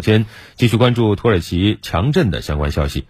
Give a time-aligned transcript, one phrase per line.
[0.00, 0.24] 首先，
[0.56, 3.04] 继续关注土耳其强震的相关消息。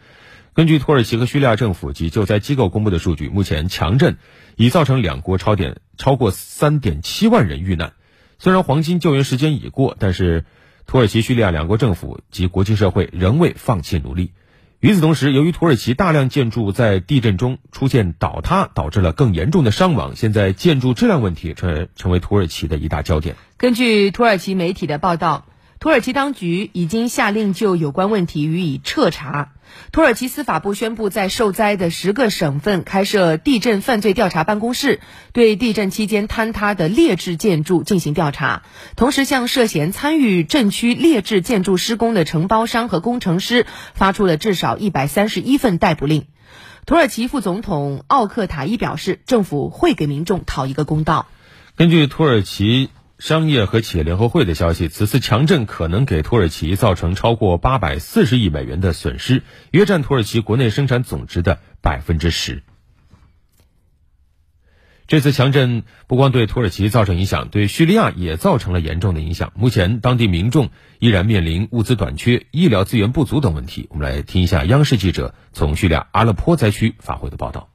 [0.54, 4.16] 根据土耳其和叙利亚政府及救灾机构公布的数据，目前强震
[4.56, 7.92] 已造成两国超点超过三点七万人遇难。
[8.40, 10.44] 虽然黄金救援时间已过，但是
[10.84, 14.32] 土耳其、叙利亚两国政府及国际社会仍未放弃努力。
[14.80, 23.36] 与此同时，由于土耳其大量建筑在地震中出现倒塌，导致了更严重的伤亡，现在建筑质量问题成成为土耳其的一大焦点。
[23.56, 25.46] 根据土耳其媒体的报道。
[25.80, 29.52] 土耳其当局已经下令就有关问题予以彻查。
[29.92, 35.00] 土耳其司法部宣布，在受灾的十个省份开设地震犯罪调查办公室，
[35.32, 38.60] 对地震期间坍塌的劣质建筑进行调查，
[38.94, 46.26] 同时向涉嫌参与震区劣质建筑施工的承包商和工程师发出了至少一百三十一份逮捕令。
[46.84, 51.26] 土耳其副总统奥克塔伊表示，政府会给民众讨一个公道。
[51.74, 52.90] 根据土耳其。
[53.20, 62.62] 商业和企业联合会的消息，此次强震可能给土耳其造成超过八百四十亿美元的损失，约占土耳其国内生产总值的百分之十。
[65.06, 69.52] 这次强震不光对土耳其造成影响，对叙利亚也造成了严重的影响。
[69.54, 73.86] 目前，当地民众依然面临物资短缺、医疗资源不足等问题。
[73.90, 77.68] 我们来听一下央视记者从叙利亚阿勒颇灾区发回的报道。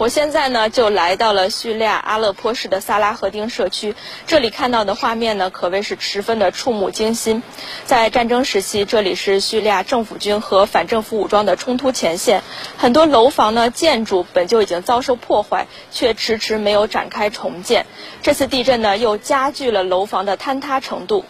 [0.00, 3.94] 我现在呢就来到了叙利亚阿勒颇市的萨拉赫丁社区，
[4.26, 7.42] 这里看到的画面呢可谓是十分的触目惊心。
[7.84, 12.42] 在战争时期，这里是叙利亚政府军和反政府武装的冲突前线，
[12.78, 17.84] 很多楼房呢建筑本就已经遭受破坏，却迟迟没有展开重建。
[18.22, 21.26] 这次地震呢又加剧了楼房的坍塌程度。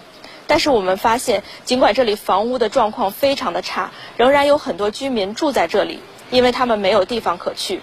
[0.46, 5.98] 但是我们发现，尽管这里房屋的状况非常的差，仍然有很多居民住在这里，
[6.30, 7.82] 因为他们没有地方可去。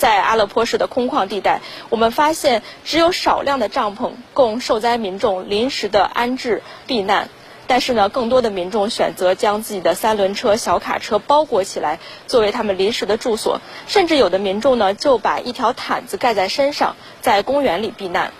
[0.00, 7.28] 在阿勒颇市的空旷地带，我们发现只有少量的帐篷供受灾民众临时的安置避难。
[7.66, 13.60] 但是呢，更多的民众选择将自己的三轮车、小卡车包裹起来，作为他们临时的住所。
[13.86, 18.32] 甚至有的民众呢，就把一条毯子盖在身上，在公园里避难。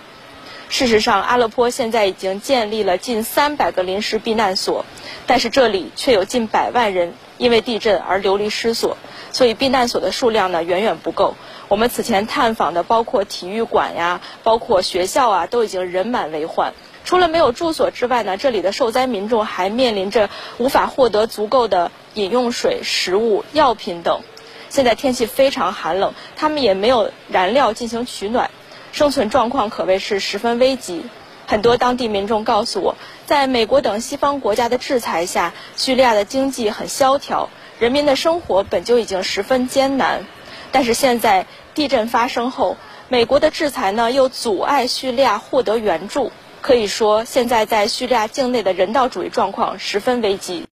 [0.67, 4.83] 事实上，阿勒颇现在已经建立了近三百个临时避难所，
[5.27, 8.97] 但是这里却有近百万人因为地震而流离失所。
[9.33, 11.35] 所以避难所的数量呢远远不够。
[11.71, 16.73] 我们此前探访的包括体育馆呀，包括学校啊，都已经人满为患。
[17.05, 24.19] 除了没有住所之外呢，这里的受灾民众还面临着无法获得足够的饮用水、食物、药品等。
[24.67, 28.51] 现在天气非常寒冷，他们也没有燃料进行取暖，
[28.91, 31.05] 生存状况可谓是十分危急。
[31.47, 37.47] 很多当地民众告诉我，在美国等西方国家的制裁下，叙利亚的经济很萧条。
[37.79, 40.25] 人民的生活本就已经十分艰难，
[40.71, 42.77] 但是现在地震发生后，
[43.09, 50.65] 美国的制裁呢又阻碍叙利亚获得援助，可以说现在在叙利亚境内的人道主义状况十分危机。